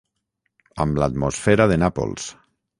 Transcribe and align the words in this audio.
Amb 0.85 0.97
l'atmosfera 1.03 1.71
de 1.73 1.81
Nàpols. 1.85 2.29